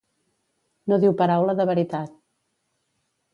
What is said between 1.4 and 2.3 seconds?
de veritat.